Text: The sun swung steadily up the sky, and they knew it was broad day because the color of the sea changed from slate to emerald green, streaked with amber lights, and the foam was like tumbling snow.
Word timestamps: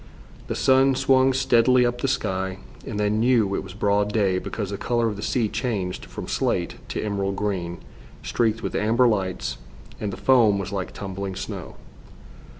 The 0.47 0.55
sun 0.55 0.95
swung 0.95 1.31
steadily 1.31 1.85
up 1.85 2.01
the 2.01 2.07
sky, 2.07 2.57
and 2.87 2.99
they 2.99 3.11
knew 3.11 3.53
it 3.53 3.63
was 3.63 3.75
broad 3.75 4.11
day 4.11 4.39
because 4.39 4.71
the 4.71 4.77
color 4.79 5.07
of 5.07 5.15
the 5.15 5.21
sea 5.21 5.47
changed 5.47 6.05
from 6.05 6.27
slate 6.27 6.77
to 6.89 7.03
emerald 7.03 7.35
green, 7.35 7.77
streaked 8.23 8.63
with 8.63 8.73
amber 8.73 9.07
lights, 9.07 9.59
and 9.99 10.11
the 10.11 10.17
foam 10.17 10.57
was 10.57 10.71
like 10.71 10.91
tumbling 10.91 11.35
snow. 11.35 11.75